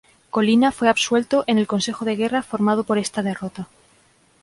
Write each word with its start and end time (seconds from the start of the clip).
Colina 0.31 0.71
fue 0.71 0.89
absuelto 0.89 1.43
en 1.45 1.59
el 1.59 1.67
consejo 1.67 2.05
de 2.05 2.15
guerra 2.15 2.41
formado 2.41 2.83
por 2.85 2.97
esta 2.97 3.21
derrota. 3.21 3.67